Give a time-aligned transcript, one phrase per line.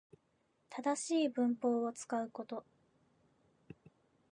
[0.71, 2.65] 正しい文法を使うこと